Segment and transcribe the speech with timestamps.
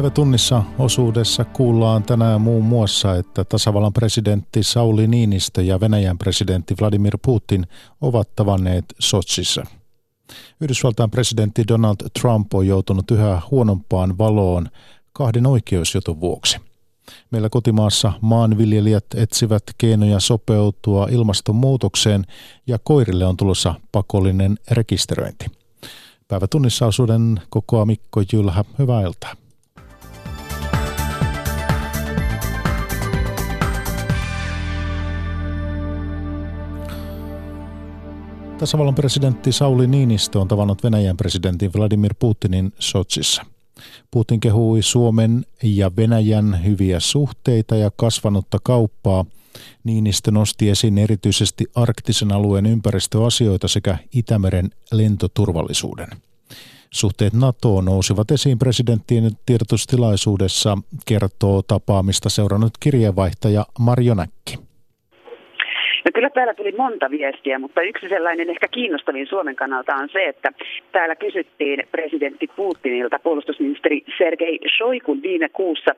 [0.00, 6.74] Päivä tunnissa osuudessa kuullaan tänään muun muassa, että tasavallan presidentti Sauli Niinistö ja Venäjän presidentti
[6.80, 7.66] Vladimir Putin
[8.00, 9.62] ovat tavanneet Sotsissa.
[10.60, 14.68] Yhdysvaltain presidentti Donald Trump on joutunut yhä huonompaan valoon
[15.12, 16.58] kahden oikeusjutun vuoksi.
[17.30, 22.24] Meillä kotimaassa maanviljelijät etsivät keinoja sopeutua ilmastonmuutokseen
[22.66, 25.46] ja koirille on tulossa pakollinen rekisteröinti.
[26.28, 28.64] Päivätunnissa osuuden kokoa Mikko Jylhä.
[28.78, 29.39] Hyvää iltaa.
[38.60, 43.42] Tasavallan presidentti Sauli Niinistö on tavannut Venäjän presidentin Vladimir Putinin Sotsissa.
[44.10, 49.24] Putin kehui Suomen ja Venäjän hyviä suhteita ja kasvanutta kauppaa.
[49.84, 56.08] Niinistö nosti esiin erityisesti arktisen alueen ympäristöasioita sekä Itämeren lentoturvallisuuden.
[56.90, 64.56] Suhteet NATOon nousivat esiin presidenttien tiedotustilaisuudessa, kertoo tapaamista seurannut kirjeenvaihtaja Marjo Näkki.
[66.04, 70.24] No kyllä täällä tuli monta viestiä, mutta yksi sellainen ehkä kiinnostavin Suomen kannalta on se,
[70.24, 70.52] että
[70.92, 75.94] täällä kysyttiin presidentti Putinilta puolustusministeri Sergei Shoikun viime kuussa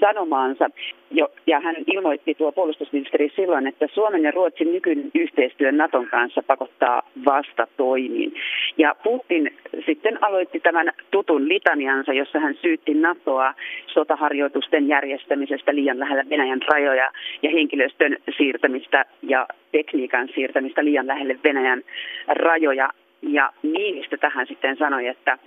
[0.00, 0.70] sanomaansa,
[1.10, 6.42] jo, ja hän ilmoitti tuo puolustusministeri silloin, että Suomen ja Ruotsin nykyinen yhteistyö Naton kanssa
[6.46, 8.34] pakottaa vastatoimiin.
[8.78, 9.54] Ja Putin
[9.86, 13.54] sitten aloitti tämän tutun litaniansa, jossa hän syytti NATOa
[13.86, 17.10] sotaharjoitusten järjestämisestä liian lähellä Venäjän rajoja
[17.42, 21.82] ja henkilöstön siirtämistä ja tekniikan siirtämistä liian lähelle Venäjän
[22.28, 22.90] rajoja.
[23.22, 25.38] Ja Niinistö tähän sitten sanoi, että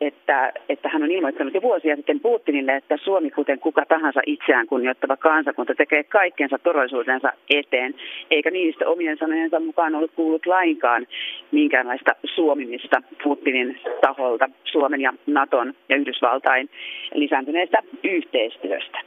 [0.00, 4.66] että, että hän on ilmoittanut jo vuosia sitten Putinille, että Suomi, kuten kuka tahansa itseään
[4.66, 7.94] kunnioittava kansakunta, tekee kaikkensa turvallisuutensa eteen,
[8.30, 11.06] eikä niistä omien sanojensa mukaan ollut kuullut lainkaan
[11.50, 16.70] minkäänlaista suomimista Putinin taholta Suomen ja Naton ja Yhdysvaltain
[17.14, 18.98] lisääntyneestä yhteistyöstä.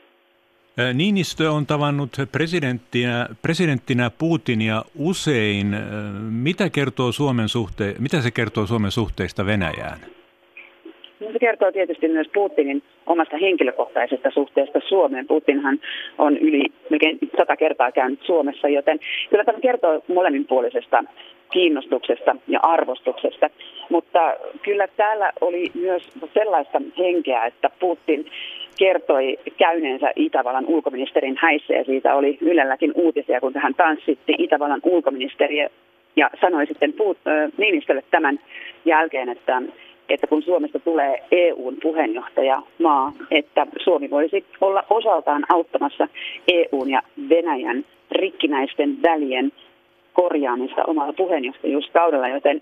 [0.93, 5.75] Niinistö on tavannut presidenttinä, presidenttinä Putinia usein.
[6.31, 9.99] Mitä, kertoo Suomen suhte, mitä se kertoo Suomen suhteista Venäjään?
[11.33, 15.27] Se kertoo tietysti myös Putinin omasta henkilökohtaisesta suhteesta Suomeen.
[15.27, 15.79] Putinhan
[16.17, 18.99] on yli melkein sata kertaa käynyt Suomessa, joten
[19.29, 21.03] kyllä tämä kertoo molemminpuolisesta
[21.51, 23.49] kiinnostuksesta ja arvostuksesta.
[23.89, 24.19] Mutta
[24.61, 26.03] kyllä täällä oli myös
[26.33, 28.25] sellaista henkeä, että Putin
[28.79, 35.69] kertoi käyneensä Itävallan ulkoministerin häissä ja siitä oli Ylelläkin uutisia, kun hän tanssitti Itävallan ulkoministeriä
[36.15, 38.39] ja sanoi sitten Puut, äh, Niinistölle tämän
[38.85, 39.61] jälkeen, että
[40.09, 46.07] että kun Suomesta tulee EUn puheenjohtajamaa, että Suomi voisi olla osaltaan auttamassa
[46.47, 49.51] EUn ja Venäjän rikkinäisten välien
[50.13, 52.61] korjaamista omalla puheenjohtajuuskaudella, joten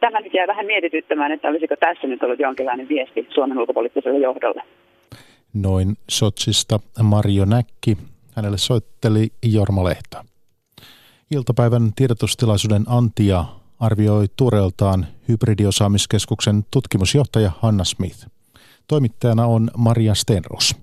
[0.00, 4.62] tämä nyt jää vähän mietityttämään, että olisiko tässä nyt ollut jonkinlainen viesti Suomen ulkopoliittiselle johdolle.
[5.62, 7.98] Noin Sotsista Marjo Näkki.
[8.34, 10.18] Hänelle soitteli Jorma Lehto.
[11.30, 13.44] Iltapäivän tiedotustilaisuuden antia
[13.80, 18.26] arvioi tuoreeltaan hybridiosaamiskeskuksen tutkimusjohtaja Hanna Smith.
[18.88, 20.76] Toimittajana on Maria Stenros.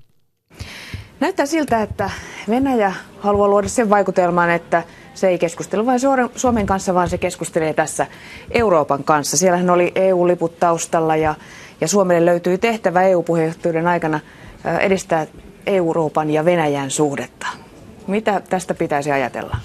[1.19, 2.09] Näyttää siltä, että
[2.49, 5.99] Venäjä haluaa luoda sen vaikutelman, että se ei keskustele vain
[6.35, 8.07] Suomen kanssa, vaan se keskustelee tässä
[8.51, 9.37] Euroopan kanssa.
[9.37, 11.35] Siellähän oli EU-liput taustalla ja,
[11.81, 14.19] ja Suomelle löytyi tehtävä EU-puheenjohtajuuden aikana
[14.79, 15.27] edistää
[15.67, 17.47] Euroopan ja Venäjän suhdetta.
[18.07, 19.57] Mitä tästä pitäisi ajatella?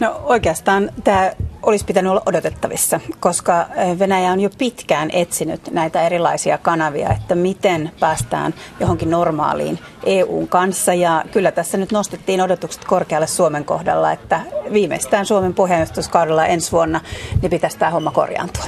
[0.00, 1.32] No oikeastaan tämä
[1.62, 3.66] olisi pitänyt olla odotettavissa, koska
[3.98, 10.94] Venäjä on jo pitkään etsinyt näitä erilaisia kanavia, että miten päästään johonkin normaaliin EUn kanssa.
[10.94, 14.40] Ja kyllä tässä nyt nostettiin odotukset korkealle Suomen kohdalla, että
[14.72, 17.00] viimeistään Suomen puheenjohtajuuskaudella ensi vuonna
[17.42, 18.64] niin pitäisi tämä homma korjaantua.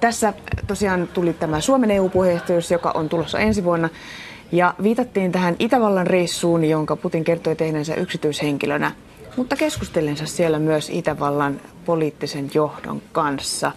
[0.00, 0.32] Tässä
[0.66, 3.88] tosiaan tuli tämä Suomen EU-puheenjohtajuus, joka on tulossa ensi vuonna.
[4.52, 8.92] Ja viitattiin tähän Itävallan reissuun, jonka Putin kertoi tehneensä yksityishenkilönä
[9.36, 13.72] mutta keskustelensa siellä myös Itävallan poliittisen johdon kanssa.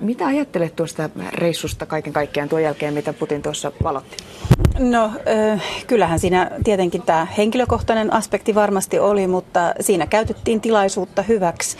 [0.00, 4.16] Mitä ajattelet tuosta reissusta kaiken kaikkiaan tuon jälkeen, mitä Putin tuossa valotti?
[4.78, 5.12] No
[5.86, 11.76] kyllähän siinä tietenkin tämä henkilökohtainen aspekti varmasti oli, mutta siinä käytettiin tilaisuutta hyväksi.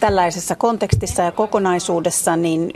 [0.00, 2.70] Tällaisessa kontekstissa ja kokonaisuudessa niin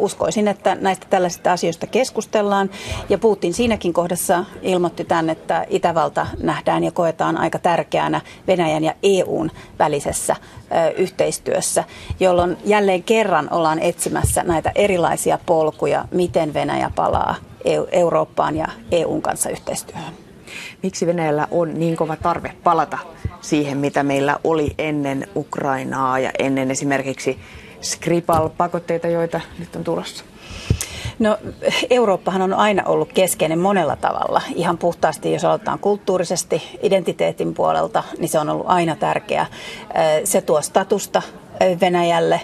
[0.00, 2.70] uskoisin, että näistä tällaisista asioista keskustellaan.
[3.08, 8.94] Ja Putin siinäkin kohdassa ilmoitti tämän, että Itävalta nähdään ja koetaan aika tärkeänä Venäjän ja
[9.02, 10.36] EUn välisessä
[10.96, 11.84] yhteistyössä,
[12.20, 17.34] jolloin jälleen kerran ollaan etsimässä näitä erilaisia polkuja, miten Venäjä palaa
[17.92, 20.14] Eurooppaan ja EUn kanssa yhteistyöhön.
[20.82, 22.98] Miksi Venäjällä on niin kova tarve palata
[23.40, 27.38] siihen, mitä meillä oli ennen Ukrainaa ja ennen esimerkiksi
[27.80, 30.24] Skripal-pakotteita, joita nyt on tulossa?
[31.18, 31.38] No
[31.90, 34.42] Eurooppahan on aina ollut keskeinen monella tavalla.
[34.54, 39.46] Ihan puhtaasti, jos aloitetaan kulttuurisesti, identiteetin puolelta, niin se on ollut aina tärkeä.
[40.24, 41.22] Se tuo statusta
[41.80, 42.40] Venäjälle.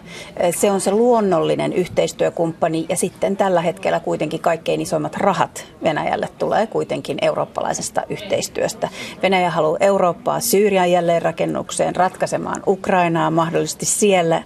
[0.57, 6.67] Se on se luonnollinen yhteistyökumppani ja sitten tällä hetkellä kuitenkin kaikkein isoimmat rahat Venäjälle tulee
[6.67, 8.89] kuitenkin eurooppalaisesta yhteistyöstä.
[9.23, 14.43] Venäjä haluaa Eurooppaa Syyrian jälleenrakennukseen, ratkaisemaan Ukrainaa mahdollisesti siellä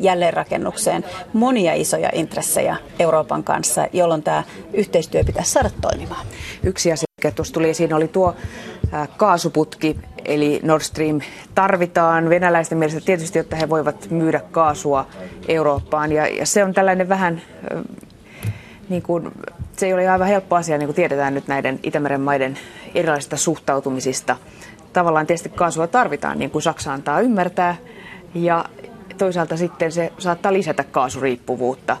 [0.00, 1.04] jälleenrakennukseen.
[1.32, 4.42] Monia isoja intressejä Euroopan kanssa, jolloin tämä
[4.72, 6.26] yhteistyö pitäisi saada toimimaan.
[6.62, 8.34] Yksi asia, mikä tuossa tuli esiin, oli tuo
[9.16, 9.96] kaasuputki,
[10.28, 11.20] eli Nord Stream
[11.54, 15.06] tarvitaan venäläisten mielestä tietysti, jotta he voivat myydä kaasua
[15.48, 16.12] Eurooppaan.
[16.12, 17.42] Ja, ja se on tällainen vähän,
[18.88, 19.32] niin kuin,
[19.76, 22.58] se ei ole aivan helppo asia, niin kuin tiedetään nyt näiden Itämeren maiden
[22.94, 24.36] erilaisista suhtautumisista.
[24.92, 27.76] Tavallaan tietysti kaasua tarvitaan, niin kuin Saksa antaa ymmärtää,
[28.34, 28.64] ja
[29.18, 31.96] toisaalta sitten se saattaa lisätä kaasuriippuvuutta.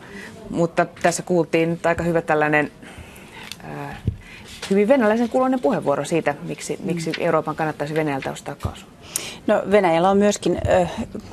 [0.50, 2.70] Mutta tässä kuultiin aika hyvä tällainen
[4.70, 8.88] hyvin venäläisen kuuloinen puheenvuoro siitä, miksi, miksi Euroopan kannattaisi Venäjältä ostaa kaasua.
[9.46, 10.86] No Venäjällä on myöskin ö,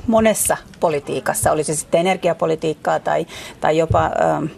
[0.06, 3.26] monessa politiikassa, oli se sitten energiapolitiikkaa tai,
[3.60, 4.48] tai jopa ö,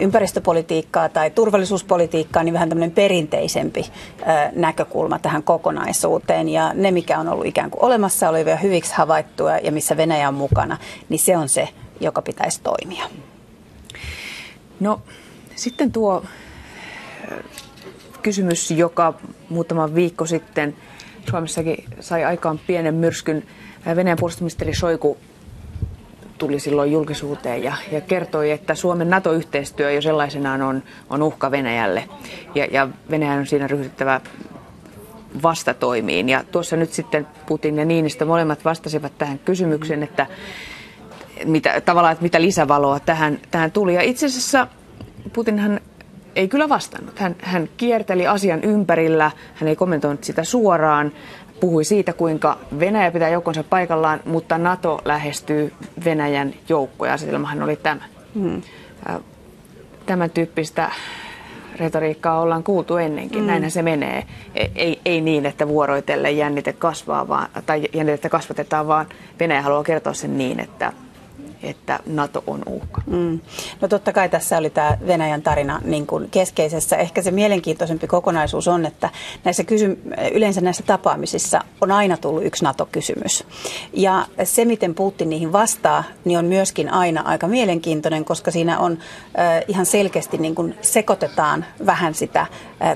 [0.00, 3.86] ympäristöpolitiikkaa tai turvallisuuspolitiikkaa, niin vähän tämmöinen perinteisempi
[4.20, 4.24] ö,
[4.56, 6.48] näkökulma tähän kokonaisuuteen.
[6.48, 10.34] Ja ne, mikä on ollut ikään kuin olemassa olevia hyviksi havaittua ja missä Venäjä on
[10.34, 10.76] mukana,
[11.08, 11.68] niin se on se,
[12.00, 13.04] joka pitäisi toimia.
[14.80, 15.00] No
[15.56, 16.24] sitten tuo
[18.24, 19.14] kysymys, joka
[19.48, 20.76] muutama viikko sitten
[21.30, 23.42] Suomessakin sai aikaan pienen myrskyn.
[23.96, 25.18] Venäjän puolustusministeri Soiku
[26.38, 32.04] tuli silloin julkisuuteen ja, ja kertoi, että Suomen NATO-yhteistyö jo sellaisenaan on, on uhka Venäjälle.
[32.54, 34.20] Ja, ja Venäjän on siinä ryhdyttävä
[35.42, 36.28] vastatoimiin.
[36.28, 40.26] Ja tuossa nyt sitten Putin ja Niinistö molemmat vastasivat tähän kysymykseen, että
[41.44, 43.94] mitä, tavallaan, että mitä lisävaloa tähän, tähän tuli.
[43.94, 44.66] Ja itse asiassa
[45.32, 45.80] Putinhan
[46.36, 47.18] ei kyllä vastannut.
[47.18, 51.12] Hän, hän kierteli asian ympärillä, hän ei kommentoinut sitä suoraan,
[51.60, 55.72] puhui siitä, kuinka Venäjä pitää joukkonsa paikallaan, mutta NATO lähestyy
[56.04, 57.12] Venäjän joukkoja.
[57.12, 58.00] Asetelmahan oli tämä.
[58.34, 58.62] Hmm.
[60.06, 60.90] Tämän tyyppistä
[61.76, 63.40] retoriikkaa ollaan kuultu ennenkin.
[63.40, 63.46] Mm.
[63.46, 64.26] Näinhän se menee.
[64.74, 69.06] Ei, ei niin, että vuoroitellen jännite kasvaa vaan, tai jännitettä kasvatetaan, vaan
[69.40, 70.92] Venäjä haluaa kertoa sen niin, että
[71.64, 73.02] että NATO on uhka.
[73.06, 73.40] Mm.
[73.80, 76.96] No totta kai tässä oli tämä Venäjän tarina niin kuin keskeisessä.
[76.96, 79.10] Ehkä se mielenkiintoisempi kokonaisuus on, että
[79.44, 80.02] näissä kysy-
[80.32, 83.44] yleensä näissä tapaamisissa on aina tullut yksi NATO-kysymys.
[83.92, 88.98] Ja se, miten Putin niihin vastaa, niin on myöskin aina aika mielenkiintoinen, koska siinä on
[89.38, 92.48] äh, ihan selkeästi niin kuin sekoitetaan vähän sitä äh,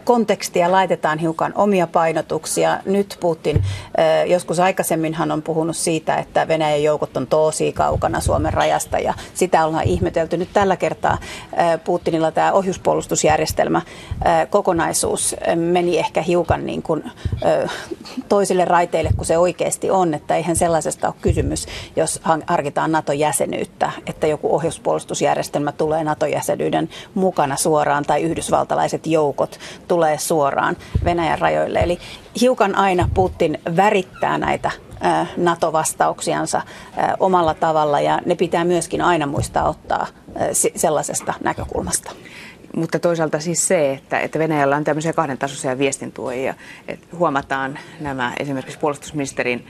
[0.05, 2.79] kontekstia, laitetaan hiukan omia painotuksia.
[2.85, 8.53] Nyt Putin, äh, joskus aikaisemminhan on puhunut siitä, että Venäjän joukot on tosi kaukana Suomen
[8.58, 10.37] rajasta ja sitä ollaan ihmetelty.
[10.37, 11.19] Nyt tällä kertaa
[11.84, 13.82] Putinilla tämä ohjuspuolustusjärjestelmä
[14.50, 17.05] kokonaisuus meni ehkä hiukan niin kuin
[18.28, 21.66] toisille raiteille kuin se oikeasti on, että eihän sellaisesta ole kysymys,
[21.96, 29.58] jos harkitaan NATO-jäsenyyttä, että joku ohjuspuolustusjärjestelmä tulee NATO-jäsenyyden mukana suoraan tai yhdysvaltalaiset joukot
[29.88, 31.78] tulee suoraan Venäjän rajoille.
[31.78, 31.99] Eli
[32.40, 34.71] hiukan aina Putin värittää näitä
[35.37, 36.62] NATO-vastauksiansa
[37.21, 40.07] omalla tavalla ja ne pitää myöskin aina muistaa ottaa
[40.76, 42.12] sellaisesta näkökulmasta.
[42.76, 46.55] Mutta toisaalta siis se, että, että Venäjällä on tämmöisiä kahden tasoisia viestintuojia.
[46.88, 49.67] Että huomataan nämä esimerkiksi puolustusministerin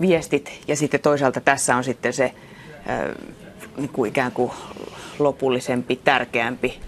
[0.00, 2.34] viestit ja sitten toisaalta tässä on sitten se
[3.76, 4.52] niin kuin ikään kuin
[5.18, 6.80] lopullisempi, tärkeämpi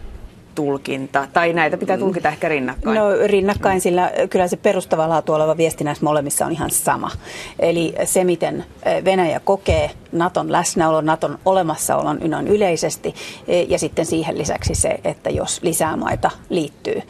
[0.57, 2.99] tulkinta, tai näitä pitää tulkita ehkä rinnakkain?
[2.99, 7.11] No rinnakkain, sillä kyllä se perustavalla laatu oleva viesti näissä molemmissa on ihan sama.
[7.59, 8.65] Eli se, miten
[9.05, 13.15] Venäjä kokee Naton läsnäolon, Naton olemassaolon ynnän yleisesti,
[13.49, 17.03] e, ja sitten siihen lisäksi se, että jos lisää maita liittyy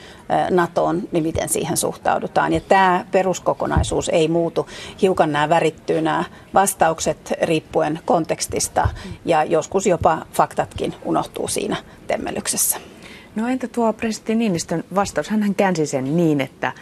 [0.50, 2.52] NATOon, niin miten siihen suhtaudutaan.
[2.52, 4.68] Ja tämä peruskokonaisuus ei muutu.
[5.02, 6.24] Hiukan nämä värittyy nämä
[6.54, 8.88] vastaukset riippuen kontekstista,
[9.24, 11.76] ja joskus jopa faktatkin unohtuu siinä
[12.06, 12.95] temmelyksessä.
[13.36, 15.28] No entä tuo presidentti Niinistön vastaus?
[15.28, 16.72] Hän käänsi sen niin, että,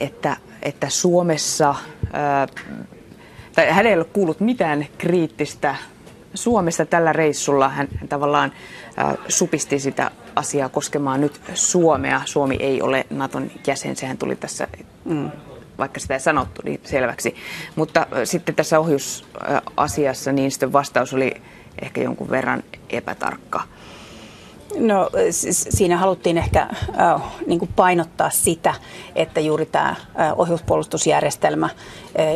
[0.00, 1.74] että, että Suomessa,
[2.12, 2.46] ää,
[3.54, 5.76] tai hän ei ole kuullut mitään kriittistä
[6.34, 7.68] Suomessa tällä reissulla.
[7.68, 8.52] Hän, hän tavallaan
[8.96, 12.22] ää, supisti sitä asiaa koskemaan nyt Suomea.
[12.24, 14.68] Suomi ei ole Naton jäsen, sehän tuli tässä,
[15.04, 15.30] mm,
[15.78, 17.34] vaikka sitä ei sanottu, niin selväksi.
[17.76, 21.34] Mutta sitten tässä ohjusasiassa Niinistön vastaus oli
[21.82, 23.62] ehkä jonkun verran epätarkka.
[24.78, 25.10] No
[25.50, 26.68] siinä haluttiin ehkä
[27.00, 28.74] äh, niin kuin painottaa sitä,
[29.14, 29.96] että juuri tämä äh,
[30.36, 31.72] ohjuspuolustusjärjestelmä, äh,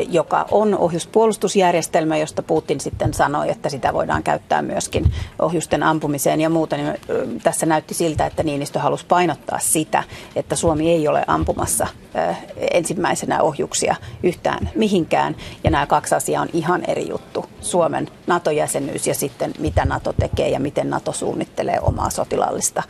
[0.08, 6.48] joka on ohjuspuolustusjärjestelmä, josta Putin sitten sanoi, että sitä voidaan käyttää myöskin ohjusten ampumiseen ja
[6.50, 6.96] muuta, niin äh,
[7.42, 10.04] tässä näytti siltä, että Niinistö halusi painottaa sitä,
[10.36, 12.38] että Suomi ei ole ampumassa äh,
[12.70, 17.46] ensimmäisenä ohjuksia yhtään mihinkään, ja nämä kaksi asiaa on ihan eri juttu.
[17.60, 22.82] Suomen NATO-jäsenyys ja sitten mitä NATO tekee ja miten NATO suunnittelee omaa sotilaallista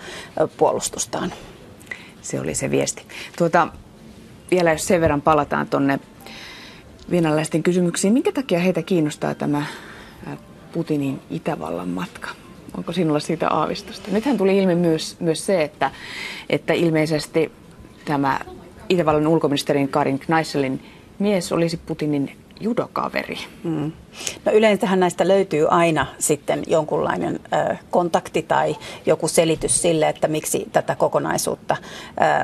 [0.57, 1.33] puolustustaan.
[2.23, 3.03] Se oli se viesti.
[3.39, 3.69] Tuota,
[4.51, 6.01] vielä jos sen verran palataan tuonne
[7.11, 9.67] venäläisten kysymyksiin, minkä takia heitä kiinnostaa tämä
[10.73, 12.29] Putinin Itävallan matka?
[12.77, 14.11] Onko sinulla siitä aavistusta?
[14.11, 15.91] Nythän tuli ilmi myös, myös se, että,
[16.51, 17.53] että ilmeisesti
[18.05, 18.41] tämä
[18.89, 20.85] Itävallan ulkoministerin Karin Kneiselin
[21.19, 23.39] mies olisi Putinin judokaveri.
[23.65, 23.93] Mm.
[24.45, 30.69] No yleensähän näistä löytyy aina sitten jonkunlainen ö, kontakti tai joku selitys sille, että miksi
[30.73, 31.77] tätä kokonaisuutta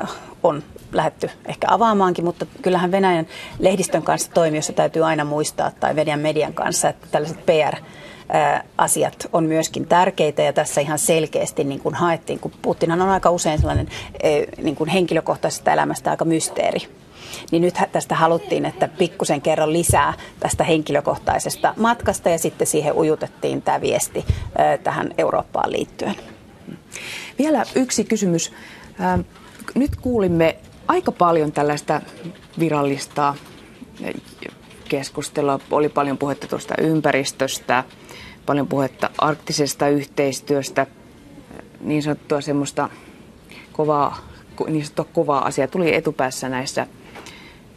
[0.02, 0.06] ö,
[0.42, 3.26] on lähetty ehkä avaamaankin, mutta kyllähän Venäjän
[3.58, 7.76] lehdistön kanssa toimijossa täytyy aina muistaa, tai Venäjän median kanssa, että tällaiset PR
[8.78, 13.30] asiat on myöskin tärkeitä ja tässä ihan selkeästi niin kuin haettiin, kun Putinhan on aika
[13.30, 13.88] usein sellainen
[14.62, 16.88] niin kuin henkilökohtaisesta elämästä aika mysteeri
[17.50, 23.62] niin nyt tästä haluttiin, että pikkusen kerran lisää tästä henkilökohtaisesta matkasta ja sitten siihen ujutettiin
[23.62, 24.24] tämä viesti
[24.84, 26.14] tähän Eurooppaan liittyen.
[27.38, 28.52] Vielä yksi kysymys.
[29.74, 30.56] Nyt kuulimme
[30.88, 32.00] aika paljon tällaista
[32.58, 33.34] virallista
[34.88, 35.60] keskustelua.
[35.70, 37.84] Oli paljon puhetta tuosta ympäristöstä,
[38.46, 40.86] paljon puhetta arktisesta yhteistyöstä,
[41.80, 42.88] niin sanottua semmoista
[43.72, 44.18] kovaa,
[44.68, 46.86] niin sanottua kovaa asiaa tuli etupäässä näissä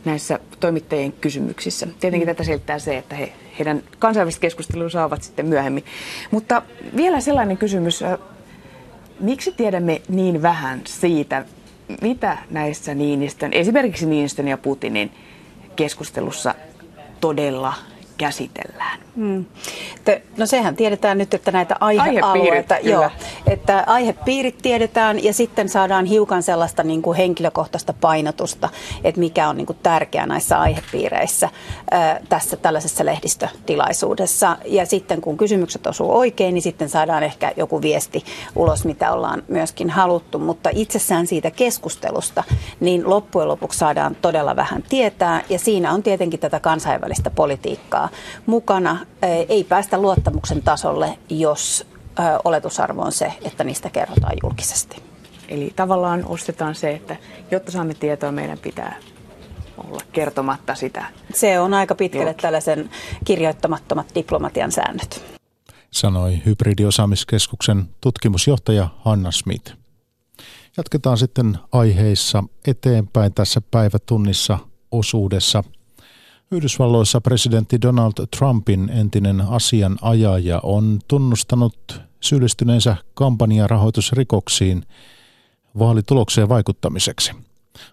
[0.06, 1.88] näissä toimittajien kysymyksissä.
[2.00, 2.36] Tietenkin mm.
[2.36, 5.84] tätä selittää se, että he, heidän kansainväliset keskustelua saavat sitten myöhemmin.
[6.32, 6.62] Mutta
[6.96, 8.04] vielä sellainen kysymys,
[9.20, 11.46] miksi tiedämme niin vähän siitä,
[12.02, 15.12] mitä näissä Niinistön, esimerkiksi Niinistön ja Putinin
[15.76, 16.56] keskustelussa
[17.22, 17.74] todella
[18.18, 19.00] käsitellään?
[19.16, 19.46] Hmm.
[20.38, 23.12] No sehän tiedetään nyt, että näitä aihealueita, joo,
[23.48, 28.70] että aihepiirit tiedetään ja sitten saadaan hiukan sellaista niin kuin henkilökohtaista painotusta,
[29.04, 31.50] että mikä on niin kuin tärkeää näissä aihepiireissä
[31.92, 34.58] ää, tässä tällaisessa lehdistötilaisuudessa.
[34.66, 38.24] Ja sitten kun kysymykset osuu oikein, niin sitten saadaan ehkä joku viesti
[38.56, 40.40] ulos, mitä ollaan myöskin haluttu.
[40.40, 42.44] Mutta itsessään siitä keskustelusta,
[42.80, 48.05] niin loppujen lopuksi saadaan todella vähän tietää ja siinä on tietenkin tätä kansainvälistä politiikkaa
[48.46, 48.98] mukana
[49.50, 51.88] ei päästä luottamuksen tasolle, jos
[52.44, 55.04] oletusarvo on se, että niistä kerrotaan julkisesti.
[55.50, 57.16] Eli tavallaan ostetaan se, että
[57.52, 58.96] jotta saamme tietoa, meidän pitää
[59.78, 61.06] olla kertomatta sitä.
[61.34, 62.42] Se on aika pitkälle julki.
[62.42, 62.90] tällaisen
[63.26, 65.38] kirjoittamattomat diplomatian säännöt.
[65.92, 69.74] Sanoi hybridiosaamiskeskuksen tutkimusjohtaja Hanna Smith.
[70.78, 74.60] Jatketaan sitten aiheissa eteenpäin tässä päivätunnissa
[74.92, 75.64] osuudessa–
[76.52, 84.84] Yhdysvalloissa presidentti Donald Trumpin entinen asianajaja on tunnustanut syyllistyneensä kampanjarahoitusrikoksiin
[85.80, 87.32] vaalitulokseen vaikuttamiseksi.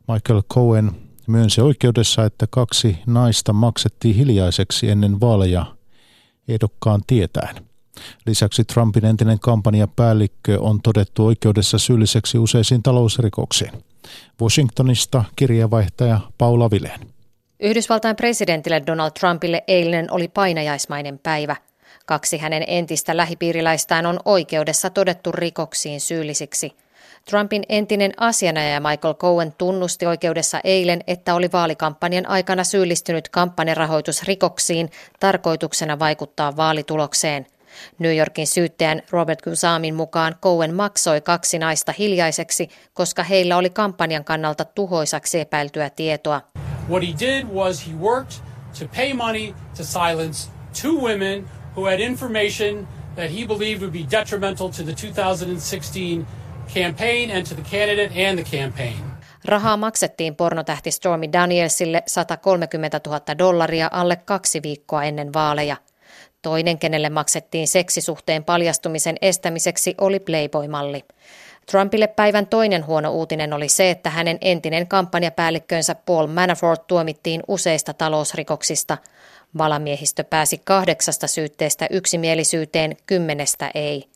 [0.09, 0.90] Michael Cohen
[1.26, 5.66] myönsi oikeudessa, että kaksi naista maksettiin hiljaiseksi ennen vaaleja
[6.49, 7.54] ehdokkaan tietäen.
[8.26, 13.73] Lisäksi Trumpin entinen kampanjapäällikkö on todettu oikeudessa syylliseksi useisiin talousrikoksiin.
[14.42, 17.12] Washingtonista kirjavaihtaja Paula Vileen.
[17.64, 21.57] Yhdysvaltain presidentille Donald Trumpille eilinen oli painajaismainen päivä.
[22.07, 26.73] Kaksi hänen entistä lähipiiriläistään on oikeudessa todettu rikoksiin syyllisiksi.
[27.31, 34.90] Trumpin entinen asianajaja Michael Cohen tunnusti oikeudessa eilen, että oli vaalikampanjan aikana syyllistynyt kampanjarahoitusrikoksiin
[35.21, 37.47] tarkoituksena vaikuttaa vaalitulokseen.
[37.99, 44.25] New Yorkin syyttäjän Robert Gusamin mukaan Cohen maksoi kaksi naista hiljaiseksi, koska heillä oli kampanjan
[44.25, 46.40] kannalta tuhoisaksi epäiltyä tietoa.
[46.88, 48.34] What he did was he worked
[48.78, 50.50] to pay money to silence
[50.82, 51.44] two women
[51.76, 56.26] who had information that he believed would be detrimental to the 2016
[56.74, 59.12] campaign and to the candidate and the campaign.
[59.44, 65.76] Rahaa maksettiin pornotähti Stormy Danielsille 130 000 dollaria alle kaksi viikkoa ennen vaaleja.
[66.42, 71.04] Toinen, kenelle maksettiin seksisuhteen paljastumisen estämiseksi, oli Playboy-malli.
[71.71, 77.95] Trumpille päivän toinen huono uutinen oli se, että hänen entinen kampanjapäällikkönsä Paul Manafort tuomittiin useista
[77.95, 78.99] talousrikoksista.
[79.59, 84.09] Valamiehistö pääsi kahdeksasta syytteestä yksimielisyyteen, kymmenestä ei.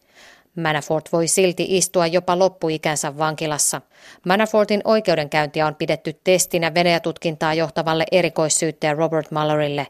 [0.56, 3.80] Manafort voi silti istua jopa loppuikänsä vankilassa.
[4.26, 9.86] Manafortin oikeudenkäyntiä on pidetty testinä Venäjätutkintaa johtavalle erikoissyyttäjä Robert Mullerille,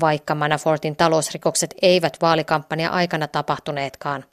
[0.00, 4.24] vaikka Manafortin talousrikokset eivät vaalikampanja aikana tapahtuneetkaan.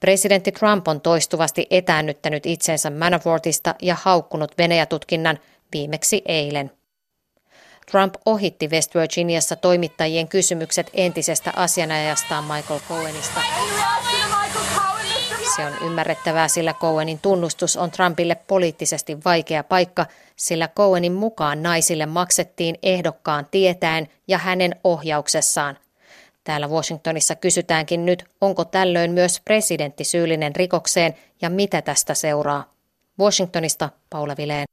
[0.00, 5.38] Presidentti Trump on toistuvasti etäännyttänyt itsensä Manafortista ja haukkunut Venäjä-tutkinnan
[5.72, 6.70] viimeksi eilen.
[7.90, 13.40] Trump ohitti West Virginiassa toimittajien kysymykset entisestä asianajastaan Michael Cohenista.
[15.56, 22.06] Se on ymmärrettävää, sillä Cohenin tunnustus on Trumpille poliittisesti vaikea paikka, sillä Cohenin mukaan naisille
[22.06, 25.78] maksettiin ehdokkaan tietäen ja hänen ohjauksessaan.
[26.46, 32.72] Täällä Washingtonissa kysytäänkin nyt, onko tällöin myös presidentti syyllinen rikokseen ja mitä tästä seuraa.
[33.20, 34.64] Washingtonista Paula Vileen.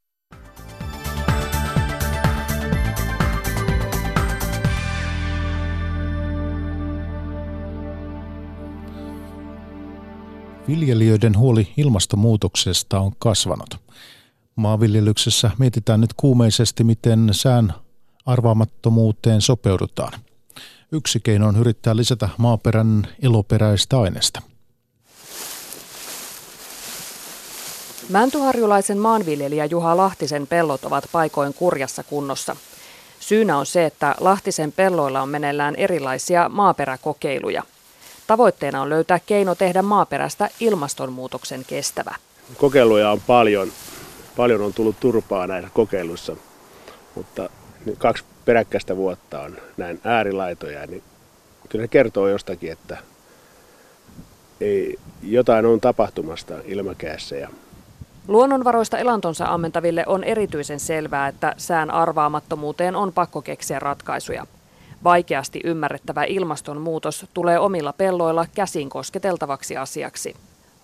[10.68, 13.80] Viljelijöiden huoli ilmastonmuutoksesta on kasvanut.
[14.56, 17.74] Maanviljelyksessä mietitään nyt kuumeisesti, miten sään
[18.26, 20.23] arvaamattomuuteen sopeudutaan.
[20.94, 24.42] Yksi keino on yrittää lisätä maaperän eloperäistä aineesta.
[28.08, 32.56] Mäntyharjulaisen maanviljelijä Juha Lahtisen pellot ovat paikoin kurjassa kunnossa.
[33.20, 37.62] Syynä on se, että Lahtisen pelloilla on meneillään erilaisia maaperäkokeiluja–
[38.26, 42.14] Tavoitteena on löytää keino tehdä maaperästä ilmastonmuutoksen kestävä.
[42.56, 43.72] Kokeiluja on paljon.
[44.36, 46.36] Paljon on tullut turpaa näissä kokeiluissa,
[47.14, 47.50] mutta
[47.98, 51.02] kaksi peräkkäistä vuotta on näin äärilaitoja, niin
[51.68, 52.96] kyllä se kertoo jostakin, että
[54.60, 57.36] ei, jotain on tapahtumasta ilmakäässä.
[57.36, 57.48] Ja
[58.28, 64.46] Luonnonvaroista elantonsa ammentaville on erityisen selvää, että sään arvaamattomuuteen on pakko keksiä ratkaisuja.
[65.04, 70.34] Vaikeasti ymmärrettävä ilmastonmuutos tulee omilla pelloilla käsin kosketeltavaksi asiaksi.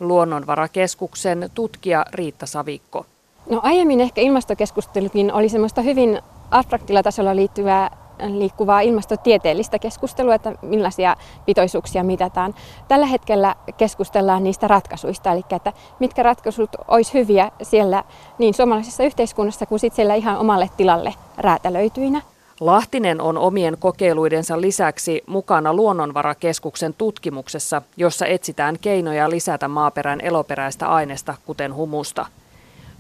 [0.01, 3.07] Luonnonvarakeskuksen tutkija Riitta Savikko.
[3.51, 7.91] No aiemmin ehkä ilmastokeskustelukin oli semmoista hyvin abstraktilla tasolla liittyvää
[8.29, 11.17] liikkuvaa ilmastotieteellistä keskustelua, että millaisia
[11.47, 12.55] pitoisuuksia mitataan.
[12.89, 18.05] Tällä hetkellä keskustellaan niistä ratkaisuista, eli että mitkä ratkaisut olisi hyviä siellä
[18.39, 22.23] niin suomalaisessa yhteiskunnassa kuin sitten siellä ihan omalle tilalle räätälöityinä.
[22.61, 31.35] Lahtinen on omien kokeiluidensa lisäksi mukana Luonnonvarakeskuksen tutkimuksessa, jossa etsitään keinoja lisätä maaperän eloperäistä aineesta,
[31.47, 32.27] kuten humusta.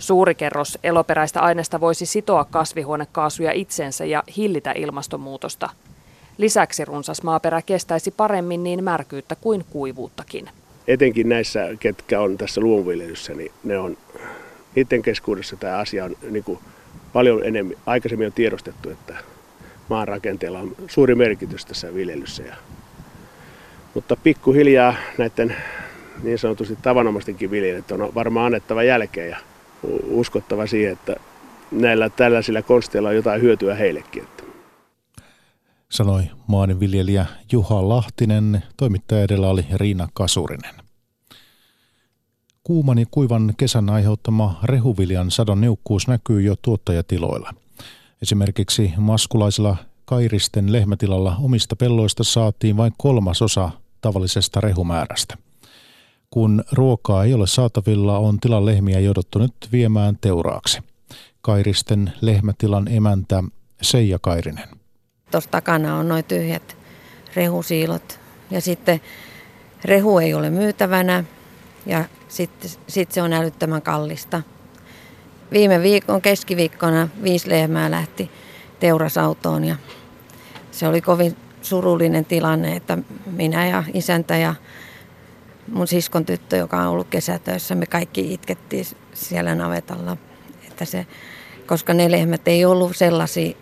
[0.00, 5.68] Suuri kerros eloperäistä aineesta voisi sitoa kasvihuonekaasuja itsensä ja hillitä ilmastonmuutosta.
[6.38, 10.50] Lisäksi runsas maaperä kestäisi paremmin niin märkyyttä kuin kuivuuttakin.
[10.88, 13.96] Etenkin näissä, ketkä on tässä luomuviljelyssä, niin ne on,
[14.74, 16.58] niiden keskuudessa tämä asia on niin kuin
[17.12, 19.14] paljon enemmän, aikaisemmin on tiedostettu, että
[19.88, 22.42] maan rakenteella on suuri merkitys tässä viljelyssä.
[22.42, 22.56] Ja,
[23.94, 25.56] mutta pikkuhiljaa näiden
[26.22, 29.36] niin sanotusti tavanomaistenkin viljelijöiden on varmaan annettava jälkeen ja
[30.04, 31.16] uskottava siihen, että
[31.70, 34.26] näillä tällaisilla konsteilla on jotain hyötyä heillekin.
[35.88, 40.74] Sanoi maanviljelijä Juha Lahtinen, toimittaja edellä oli Riina Kasurinen.
[42.64, 47.54] Kuuman ja kuivan kesän aiheuttama rehuviljan sadon niukkuus näkyy jo tuottajatiloilla–
[48.22, 55.36] Esimerkiksi maskulaisella Kairisten lehmätilalla omista pelloista saatiin vain kolmasosa tavallisesta rehumäärästä.
[56.30, 60.78] Kun ruokaa ei ole saatavilla, on tilan lehmiä jouduttu nyt viemään teuraaksi.
[61.42, 63.44] Kairisten lehmätilan emäntä
[63.82, 64.68] Seija Kairinen.
[65.30, 66.76] Tuossa takana on noin tyhjät
[67.36, 69.00] rehusiilot ja sitten
[69.84, 71.24] rehu ei ole myytävänä
[71.86, 74.42] ja sitten sit se on älyttömän kallista.
[75.52, 78.30] Viime viikon keskiviikkona viisi lehmää lähti
[78.80, 79.76] teurasautoon ja
[80.70, 84.54] se oli kovin surullinen tilanne, että minä ja isäntä ja
[85.70, 90.16] mun siskon tyttö, joka on ollut kesätöissä, me kaikki itkettiin siellä navetalla.
[90.68, 91.06] Että se,
[91.66, 93.56] koska ne lehmät ei ollut sellaisia,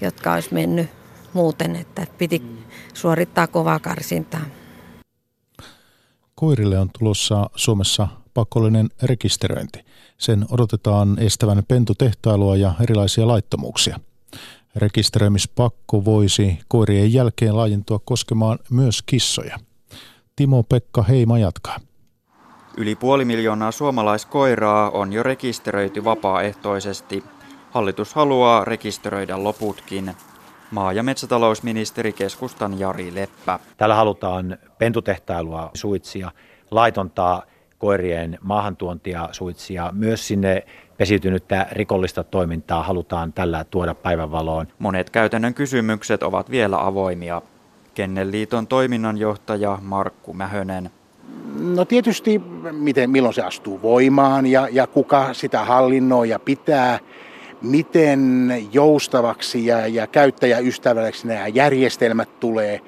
[0.00, 0.88] jotka olisi mennyt
[1.32, 2.42] muuten, että piti
[2.94, 4.44] suorittaa kovaa karsintaa.
[6.34, 9.84] Koirille on tulossa Suomessa pakollinen rekisteröinti.
[10.18, 14.00] Sen odotetaan estävän pentutehtailua ja erilaisia laittomuuksia.
[14.76, 19.58] Rekisteröimispakko voisi koirien jälkeen laajentua koskemaan myös kissoja.
[20.36, 21.76] Timo-Pekka Heima jatkaa.
[22.76, 27.24] Yli puoli miljoonaa suomalaiskoiraa on jo rekisteröity vapaaehtoisesti.
[27.70, 30.10] Hallitus haluaa rekisteröidä loputkin.
[30.70, 33.58] Maa- ja metsätalousministeri keskustan Jari Leppä.
[33.76, 36.30] Täällä halutaan pentutehtailua suitsia,
[36.70, 37.42] laitontaa
[37.78, 39.90] koirien maahantuontia suitsia.
[39.92, 40.66] Myös sinne
[40.96, 44.66] pesiytynyttä rikollista toimintaa halutaan tällä tuoda päivänvaloon.
[44.78, 47.42] Monet käytännön kysymykset ovat vielä avoimia.
[47.94, 50.90] Kennelliiton toiminnanjohtaja Markku Mähönen.
[51.60, 56.98] No tietysti, miten, milloin se astuu voimaan ja, ja kuka sitä hallinnoi ja pitää,
[57.62, 62.80] miten joustavaksi ja, ja käyttäjäystävälliseksi nämä järjestelmät tulee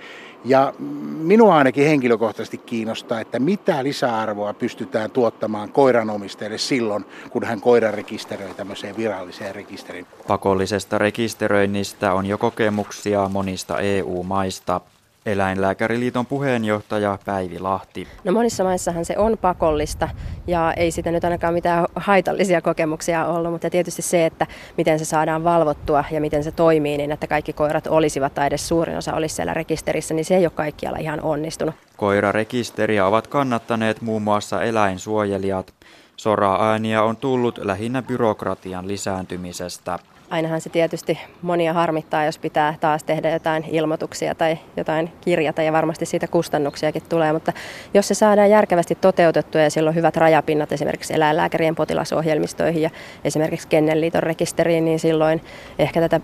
[0.44, 0.72] Ja
[1.18, 8.54] minua ainakin henkilökohtaisesti kiinnostaa, että mitä lisäarvoa pystytään tuottamaan koiranomistajalle silloin, kun hän koiran rekisteröi
[8.54, 10.06] tämmöiseen viralliseen rekisteriin.
[10.26, 14.80] Pakollisesta rekisteröinnistä on jo kokemuksia monista EU-maista.
[15.26, 18.08] Eläinlääkäriliiton puheenjohtaja Päivi Lahti.
[18.24, 20.08] No monissa maissahan se on pakollista
[20.46, 25.04] ja ei sitä nyt ainakaan mitään haitallisia kokemuksia ollut, mutta tietysti se, että miten se
[25.04, 29.14] saadaan valvottua ja miten se toimii niin, että kaikki koirat olisivat tai edes suurin osa
[29.14, 31.74] olisi siellä rekisterissä, niin se ei ole kaikkialla ihan onnistunut.
[31.96, 35.74] Koirarekisteriä ovat kannattaneet muun muassa eläinsuojelijat.
[36.16, 39.98] Sora-ääniä on tullut lähinnä byrokratian lisääntymisestä.
[40.30, 45.72] Ainahan se tietysti monia harmittaa, jos pitää taas tehdä jotain ilmoituksia tai jotain kirjata ja
[45.72, 47.52] varmasti siitä kustannuksiakin tulee, mutta
[47.94, 52.90] jos se saadaan järkevästi toteutettua ja silloin hyvät rajapinnat esimerkiksi eläinlääkärien potilasohjelmistoihin ja
[53.24, 55.40] esimerkiksi Kennelliiton rekisteriin, niin silloin
[55.78, 56.20] ehkä tätä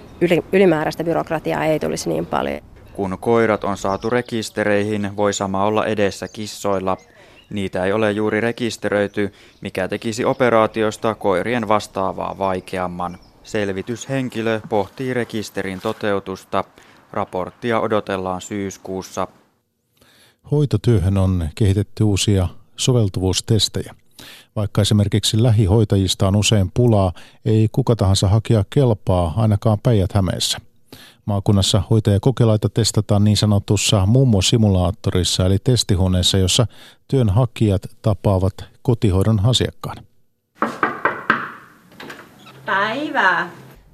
[0.52, 2.60] ylimääräistä byrokratiaa ei tulisi niin paljon.
[2.92, 6.96] Kun koirat on saatu rekistereihin, voi sama olla edessä kissoilla.
[7.50, 13.18] Niitä ei ole juuri rekisteröity, mikä tekisi operaatiosta koirien vastaavaa vaikeamman.
[13.44, 16.64] Selvityshenkilö pohtii rekisterin toteutusta.
[17.12, 19.28] Raporttia odotellaan syyskuussa.
[20.50, 23.94] Hoitotyöhön on kehitetty uusia soveltuvuustestejä.
[24.56, 27.12] Vaikka esimerkiksi lähihoitajista on usein pulaa,
[27.44, 30.58] ei kuka tahansa hakea kelpaa ainakaan päijät hämeessä.
[31.24, 36.66] Maakunnassa hoitajakokelaita testataan niin sanotussa mummo-simulaattorissa eli testihuoneessa, jossa
[37.08, 39.96] työnhakijat tapaavat kotihoidon asiakkaan.
[42.72, 43.50] Päivää.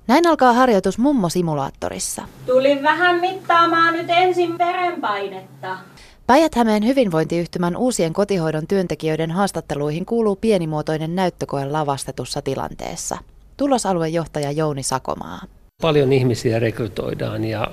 [0.07, 2.23] Näin alkaa harjoitus mummo-simulaattorissa.
[2.47, 5.79] Tulin vähän mittaamaan nyt ensin verenpainetta.
[6.27, 13.19] Päijät-Hämeen hyvinvointiyhtymän uusien kotihoidon työntekijöiden haastatteluihin kuuluu pienimuotoinen näyttökoe lavastetussa tilanteessa.
[13.57, 15.41] Tulosaluejohtaja Jouni Sakomaa.
[15.83, 17.71] Paljon ihmisiä rekrytoidaan ja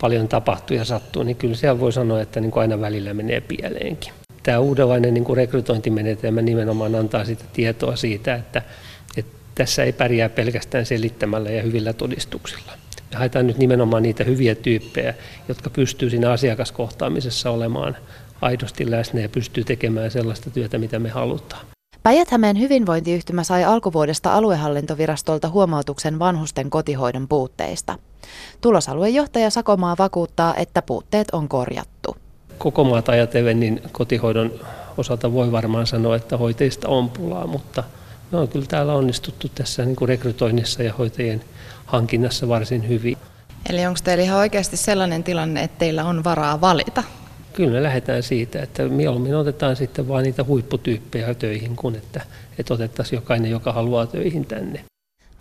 [0.00, 3.40] paljon tapahtuu ja sattuu, niin kyllä siellä voi sanoa, että niin kuin aina välillä menee
[3.40, 4.12] pieleenkin.
[4.42, 8.62] Tämä uudenlainen niin kuin rekrytointimenetelmä nimenomaan antaa sitä tietoa siitä, että
[9.54, 12.72] tässä ei pärjää pelkästään selittämällä ja hyvillä todistuksilla.
[13.10, 15.14] Me haetaan nyt nimenomaan niitä hyviä tyyppejä,
[15.48, 17.96] jotka pystyy siinä asiakaskohtaamisessa olemaan
[18.40, 21.66] aidosti läsnä ja pystyy tekemään sellaista työtä, mitä me halutaan.
[22.02, 27.98] Päijät-Hämeen hyvinvointiyhtymä sai alkuvuodesta aluehallintovirastolta huomautuksen vanhusten kotihoidon puutteista.
[28.60, 32.16] Tulosaluejohtaja Sakomaa vakuuttaa, että puutteet on korjattu.
[32.58, 34.52] Koko maata ajatellen niin kotihoidon
[34.96, 37.84] osalta voi varmaan sanoa, että hoiteista on pulaa, mutta–
[38.32, 41.44] me on kyllä täällä onnistuttu tässä niin kuin rekrytoinnissa ja hoitajien
[41.86, 43.16] hankinnassa varsin hyvin.
[43.70, 47.02] Eli onko teillä ihan oikeasti sellainen tilanne, että teillä on varaa valita?
[47.52, 52.20] Kyllä me lähdetään siitä, että mieluummin otetaan sitten vain niitä huipputyyppejä töihin, kuin että,
[52.58, 54.84] että otettaisiin jokainen, joka haluaa töihin tänne.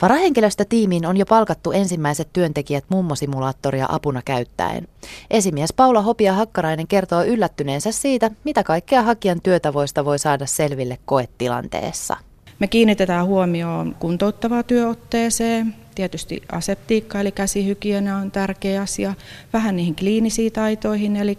[0.02, 4.88] Varahenkilöstötiimiin on jo palkattu ensimmäiset työntekijät mummosimulaattoria apuna käyttäen.
[5.30, 12.18] Esimies Paula Hopia Hakkarainen kertoo yllättyneensä siitä, mitä kaikkea hakijan työtavoista voi saada selville koetilanteessa.
[12.62, 19.14] Me kiinnitetään huomioon kuntouttavaa työotteeseen, tietysti aseptiikka eli käsihygienia on tärkeä asia,
[19.54, 21.38] vähän niihin kliinisiin taitoihin, eli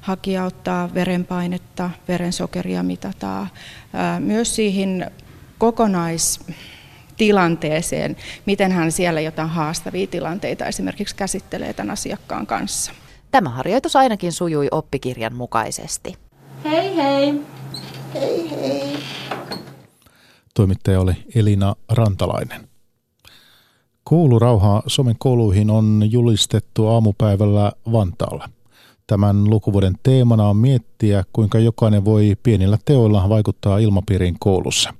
[0.00, 3.48] hakija ottaa verenpainetta, verensokeria mitataan,
[4.18, 5.10] myös siihen
[5.58, 8.16] kokonaistilanteeseen,
[8.46, 12.92] miten hän siellä jotain haastavia tilanteita esimerkiksi käsittelee tämän asiakkaan kanssa.
[13.30, 16.14] Tämä harjoitus ainakin sujui oppikirjan mukaisesti.
[16.64, 17.34] Hei hei!
[18.14, 18.98] Hei hei!
[20.58, 22.68] Toimittaja oli Elina Rantalainen.
[24.04, 28.48] Koulurauhaa Suomen kouluihin on julistettu aamupäivällä Vantaalla.
[29.06, 34.94] Tämän lukuvuoden teemana on miettiä, kuinka jokainen voi pienillä teoilla vaikuttaa ilmapiiriin koulussa.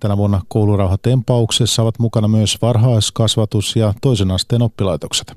[0.00, 5.36] Tänä vuonna koulurauhatempauksessa ovat mukana myös varhaiskasvatus ja toisen asteen oppilaitokset.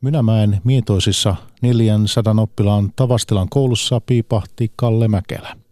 [0.00, 5.65] Mynämäen mietoisissa 400 oppilaan Tavastilan koulussa piipahti Kalle Mäkelä.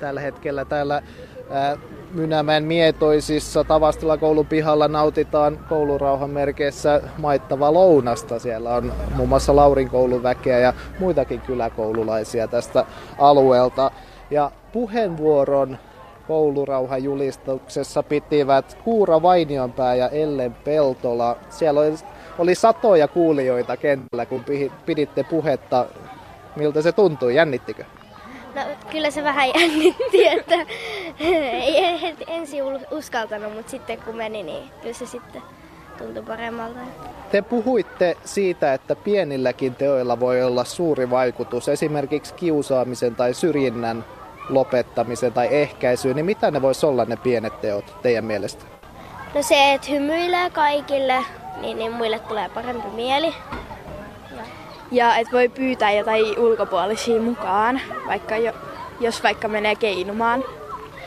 [0.00, 1.02] Tällä hetkellä täällä
[2.14, 8.38] Mynämäen mietoisissa Tavastila koulun pihalla nautitaan koulurauhan merkeissä maittava lounasta.
[8.38, 12.86] Siellä on muun muassa Laurin koulun väkeä ja muitakin kyläkoululaisia tästä
[13.18, 13.90] alueelta.
[14.30, 15.78] Ja puheenvuoron
[16.28, 21.36] koulurauhan julistuksessa pitivät Kuura Vainionpää ja Ellen Peltola.
[21.50, 21.94] Siellä oli,
[22.38, 24.44] oli satoja kuulijoita kentällä, kun
[24.86, 25.86] piditte puhetta.
[26.56, 27.34] Miltä se tuntui?
[27.34, 27.84] Jännittikö?
[28.56, 30.54] No kyllä se vähän jännitti, että
[31.20, 35.42] ei ensin uskaltanut, mutta sitten kun meni, niin kyllä se sitten
[35.98, 36.78] tuntui paremmalta.
[37.30, 44.04] Te puhuitte siitä, että pienilläkin teoilla voi olla suuri vaikutus, esimerkiksi kiusaamisen tai syrjinnän
[44.48, 48.64] lopettamisen tai ehkäisyyn, niin mitä ne voisi olla ne pienet teot teidän mielestä?
[49.34, 51.24] No se, että hymyilee kaikille,
[51.60, 53.34] niin, niin muille tulee parempi mieli.
[54.90, 58.52] Ja että voi pyytää jotain ulkopuolisia mukaan, vaikka jo,
[59.00, 60.44] jos vaikka menee keinumaan.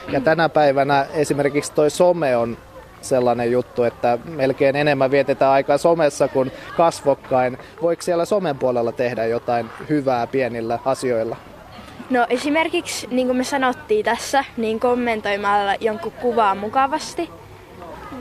[0.10, 2.58] Ja tänä päivänä esimerkiksi toi some on
[3.02, 7.58] sellainen juttu, että melkein enemmän vietetään aikaa somessa kuin kasvokkain.
[7.82, 11.36] Voiko siellä somen puolella tehdä jotain hyvää pienillä asioilla?
[12.10, 17.30] No esimerkiksi, niin kuin me sanottiin tässä, niin kommentoimalla jonkun kuvaa mukavasti.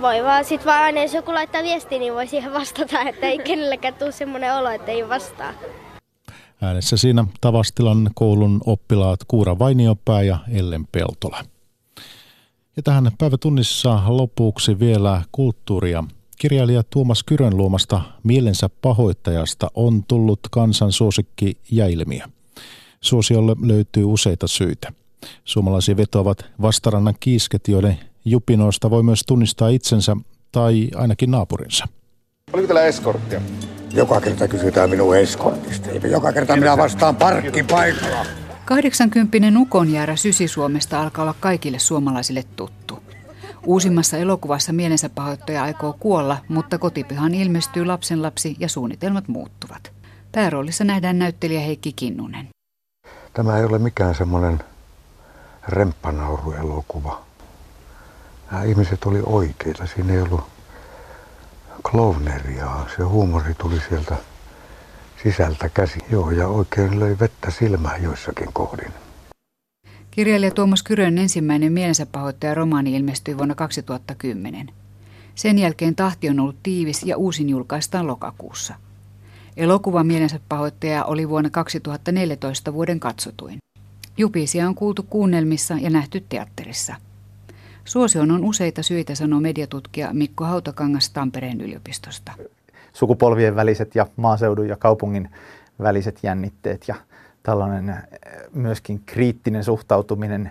[0.01, 3.39] Voi vaan sit vaan aina, jos joku laittaa viestiä, niin voi siihen vastata, että ei
[3.39, 5.53] kenellekään tule semmoinen olo, että ei vastaa.
[6.63, 11.45] Äänessä siinä Tavastilan koulun oppilaat Kuura Vainiopää ja Ellen Peltola.
[12.77, 16.05] Ja tähän päivätunnissa lopuksi vielä kulttuuria.
[16.39, 22.29] Kirjailija Tuomas Kyrön luomasta mielensä pahoittajasta on tullut kansan suosikki jäilmiä.
[23.01, 24.93] Suosiolle löytyy useita syitä.
[25.45, 27.99] Suomalaisia vetoavat vastarannan kiisket, joiden
[28.31, 30.17] jupinoista voi myös tunnistaa itsensä
[30.53, 31.85] tai ainakin naapurinsa.
[32.53, 33.41] Oliko teillä eskorttia?
[33.95, 35.91] Joka kerta kysytään minun eskortista.
[35.91, 38.27] Joka kerta minä vastaan parkkipaikalla.
[38.65, 43.03] 80 ukonjäärä Sysi-Suomesta alkaa olla kaikille suomalaisille tuttu.
[43.67, 49.93] Uusimmassa elokuvassa mielensä pahoittaja aikoo kuolla, mutta kotipihan ilmestyy lapsenlapsi ja suunnitelmat muuttuvat.
[50.33, 52.49] Pääroolissa nähdään näyttelijä Heikki Kinnunen.
[53.33, 54.59] Tämä ei ole mikään semmoinen
[55.69, 57.28] remppanauruelokuva.
[58.51, 59.87] Nämä ihmiset oli oikeita.
[59.87, 60.45] Siinä ei ollut
[61.91, 62.87] klovneriaa.
[62.97, 64.17] Se huumori tuli sieltä
[65.23, 65.99] sisältä käsi.
[66.11, 68.93] Joo, ja oikein löi vettä silmään joissakin kohdin.
[70.11, 74.69] Kirjailija Tuomas Kyrön ensimmäinen mielensä pahoittaja romaani ilmestyi vuonna 2010.
[75.35, 78.75] Sen jälkeen tahti on ollut tiivis ja uusin julkaistaan lokakuussa.
[79.57, 83.59] Elokuva Mielensä pahoittaja oli vuonna 2014 vuoden katsotuin.
[84.17, 86.95] Jupisia on kuultu kuunnelmissa ja nähty teatterissa.
[87.89, 92.33] Suosion on useita syitä, sanoo mediatutkija Mikko Hautakangas Tampereen yliopistosta
[92.93, 95.31] sukupolvien väliset ja maaseudun ja kaupungin
[95.79, 96.95] väliset jännitteet ja
[97.43, 97.99] tällainen eh,
[98.55, 100.51] myöskin kriittinen suhtautuminen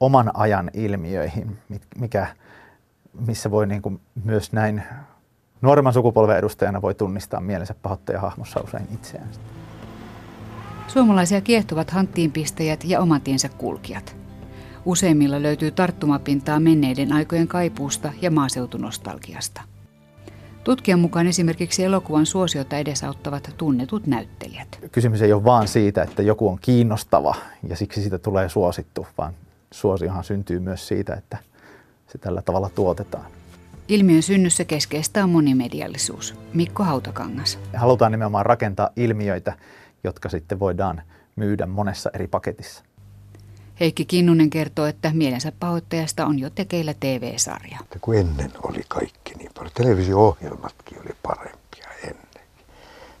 [0.00, 1.58] oman ajan ilmiöihin,
[1.98, 2.26] mikä,
[3.26, 4.82] missä voi niin kuin myös näin
[5.62, 7.74] nuoremman sukupolven edustajana voi tunnistaa mielensä
[8.18, 9.28] hahmossa usein itseään.
[10.88, 14.21] Suomalaisia kiehtovat hanttiinpistäjät ja omatiensä kulkijat.
[14.84, 19.62] Useimmilla löytyy tarttumapintaa menneiden aikojen kaipuusta ja maaseutunostalgiasta.
[20.64, 24.68] Tutkijan mukaan esimerkiksi elokuvan suosiota edesauttavat tunnetut näyttelijät.
[24.92, 27.34] Kysymys ei ole vaan siitä, että joku on kiinnostava
[27.68, 29.34] ja siksi siitä tulee suosittu, vaan
[29.70, 31.38] suosiohan syntyy myös siitä, että
[32.08, 33.26] se tällä tavalla tuotetaan.
[33.88, 36.34] Ilmiön synnyssä keskeistä on monimediallisuus.
[36.54, 37.58] Mikko Hautakangas.
[37.74, 39.52] Halutaan nimenomaan rakentaa ilmiöitä,
[40.04, 41.02] jotka sitten voidaan
[41.36, 42.84] myydä monessa eri paketissa.
[43.82, 47.78] Heikki Kinnunen kertoo, että mielensä pahoittajasta on jo tekeillä TV-sarja.
[48.00, 49.72] Kun ennen oli kaikki niin paljon.
[49.74, 52.46] Televisio-ohjelmatkin oli parempia ennen.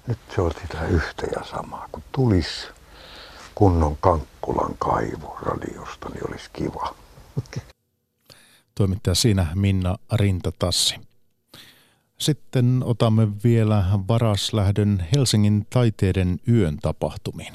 [0.06, 1.88] Nyt se on sitä yhtä ja samaa.
[1.92, 2.66] Kun tulisi
[3.54, 6.94] kunnon Kankkulan kaivu radiosta, niin olisi kiva.
[8.74, 10.94] Toimittaja siinä Minna Rintatassi.
[12.18, 17.52] Sitten otamme vielä varaslähdön Helsingin taiteiden yön tapahtumiin.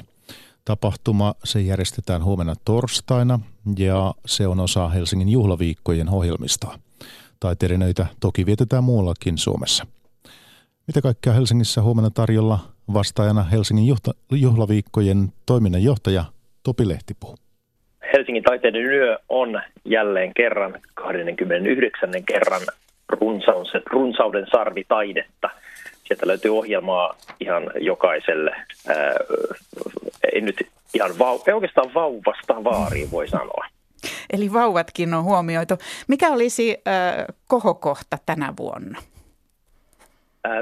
[0.68, 3.40] Tapahtuma se järjestetään huomenna torstaina
[3.78, 6.78] ja se on osa Helsingin juhlaviikkojen ohjelmista.
[7.40, 9.86] Taiteidenöitä toki vietetään muuallakin Suomessa.
[10.86, 12.58] Mitä kaikkea Helsingissä huomenna tarjolla
[12.94, 13.96] vastaajana Helsingin
[14.30, 16.24] juhlaviikkojen toiminnanjohtaja
[16.62, 17.36] Topi Lehtipuu.
[18.12, 22.10] Helsingin taiteiden yö on jälleen kerran 29.
[22.26, 22.62] kerran
[23.08, 25.50] runsauden, runsauden sarvi taidetta.
[26.08, 28.50] Sieltä löytyy ohjelmaa ihan jokaiselle
[28.88, 29.14] ää,
[30.32, 30.56] ei nyt
[30.94, 33.64] ihan vau, ei oikeastaan vauvasta vaariin voi sanoa.
[34.32, 35.74] Eli vauvatkin on huomioitu.
[36.08, 38.98] Mikä olisi äh, kohokohta tänä vuonna?
[40.46, 40.52] Äh,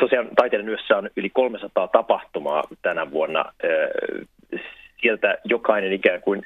[0.00, 3.40] tosiaan taiteiden yössä on yli 300 tapahtumaa tänä vuonna.
[3.40, 4.28] Äh,
[5.02, 6.42] sieltä jokainen ikään kuin,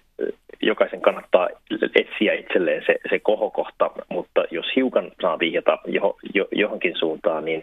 [0.61, 1.49] jokaisen kannattaa
[1.95, 7.63] etsiä itselleen se, se kohokohta, mutta jos hiukan saa vihjata jo, jo, johonkin suuntaan, niin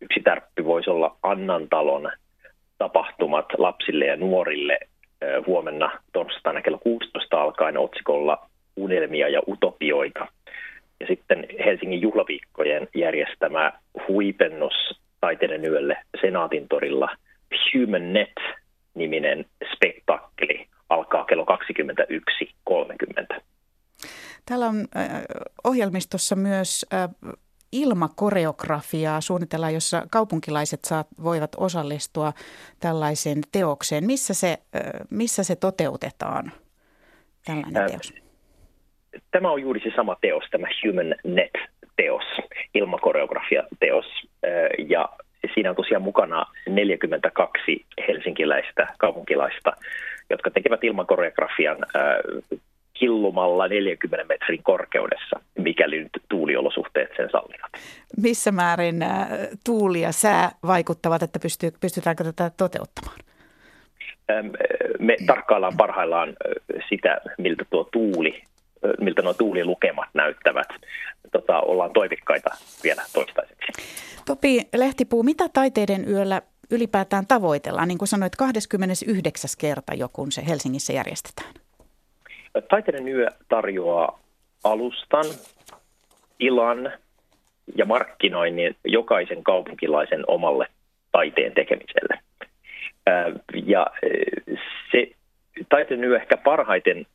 [0.00, 2.10] yksi tärppi voisi olla Annan talon
[2.78, 4.78] tapahtumat lapsille ja nuorille
[5.46, 10.26] huomenna torstaina kello 16 alkaen otsikolla Unelmia ja utopioita.
[11.00, 13.72] Ja sitten Helsingin juhlaviikkojen järjestämä
[14.08, 17.08] huipennus taiteiden yölle Senaatin torilla
[17.74, 18.12] Human
[18.98, 21.46] Net-niminen spektakkeli alkaa kello
[23.34, 23.40] 21.30.
[24.46, 24.86] Täällä on
[25.64, 26.86] ohjelmistossa myös
[27.72, 32.32] ilmakoreografiaa suunnitellaan, jossa kaupunkilaiset saat, voivat osallistua
[32.80, 34.04] tällaiseen teokseen.
[34.04, 34.58] Missä se,
[35.10, 36.52] missä se toteutetaan,
[37.46, 38.12] tällainen teos?
[39.30, 42.24] Tämä on juuri se sama teos, tämä Human Net-teos,
[42.74, 44.06] ilmakoreografia-teos.
[44.88, 45.08] Ja
[45.54, 49.72] siinä on tosiaan mukana 42 helsinkiläistä kaupunkilaista,
[50.30, 51.76] jotka tekevät ilmakoreografian
[52.94, 57.72] killumalla 40 metrin korkeudessa, mikäli nyt tuuliolosuhteet sen sallivat.
[58.22, 58.96] Missä määrin
[59.66, 63.18] tuuli ja sää vaikuttavat, että pystyy, pystytäänkö tätä toteuttamaan?
[64.98, 66.36] Me tarkkaillaan parhaillaan
[66.88, 68.42] sitä, miltä tuo tuuli,
[69.00, 70.68] miltä nuo tuulilukemat näyttävät.
[71.32, 72.50] Tota, ollaan toivikkaita
[72.84, 73.72] vielä toistaiseksi.
[74.26, 77.88] Topi Lehtipuu, mitä taiteiden yöllä ylipäätään tavoitellaan?
[77.88, 79.50] Niin kuin sanoit, 29.
[79.60, 81.54] kerta jo, kun se Helsingissä järjestetään.
[82.68, 84.20] Taiteiden yö tarjoaa
[84.64, 85.24] alustan,
[86.38, 86.92] ilan
[87.76, 90.66] ja markkinoinnin jokaisen kaupunkilaisen omalle
[91.12, 92.18] taiteen tekemiselle.
[93.66, 93.86] Ja
[94.92, 95.10] se
[95.68, 97.06] taiteen yö ehkä parhaiten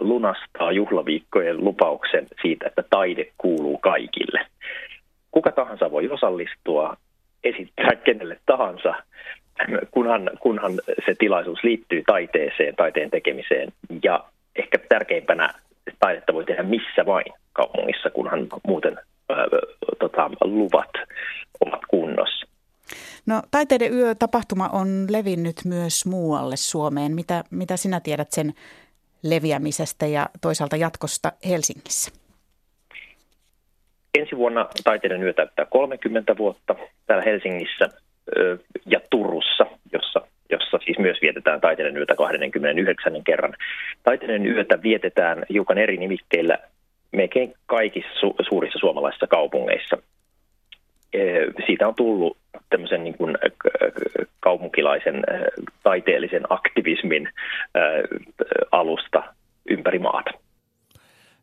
[0.00, 4.46] lunastaa juhlaviikkojen lupauksen siitä, että taide kuuluu kaikille.
[5.30, 6.96] Kuka tahansa voi osallistua,
[7.44, 8.94] esittää kenelle tahansa,
[9.90, 10.72] kunhan, kunhan
[11.06, 13.72] se tilaisuus liittyy taiteeseen, taiteen tekemiseen.
[14.02, 14.24] Ja
[14.56, 15.48] ehkä tärkeimpänä
[16.00, 18.98] taidetta voi tehdä missä vain kaupungissa, kunhan muuten
[19.28, 19.46] ää,
[19.98, 20.90] tota, luvat
[21.60, 22.46] ovat kunnossa.
[23.26, 27.12] No, Taiteiden yö-tapahtuma on levinnyt myös muualle Suomeen.
[27.12, 28.52] Mitä, mitä sinä tiedät sen
[29.22, 32.12] leviämisestä ja toisaalta jatkosta Helsingissä?
[34.18, 36.74] Ensi vuonna Taiteiden yö täyttää 30 vuotta
[37.06, 37.88] täällä Helsingissä
[38.86, 43.54] ja Turussa, jossa, jossa siis myös vietetään Taiteiden yötä 29 kerran.
[44.02, 46.58] Taiteiden yötä vietetään hiukan eri nimikkeillä
[47.12, 49.96] melkein kaikissa su- suurissa suomalaisissa kaupungeissa.
[51.66, 52.36] Siitä on tullut
[52.72, 53.38] tämmöisen niin kuin
[54.40, 55.24] kaupunkilaisen
[55.82, 57.28] taiteellisen aktivismin
[58.72, 59.22] alusta
[59.70, 60.30] ympäri maata.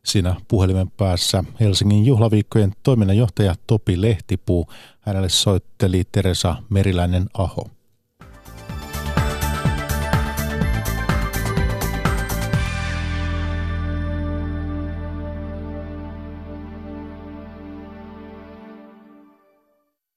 [0.05, 4.67] Siinä puhelimen päässä Helsingin juhlaviikkojen toiminnanjohtaja Topi Lehtipuu.
[5.01, 7.78] Hänelle soitteli Teresa Meriläinen-Aho.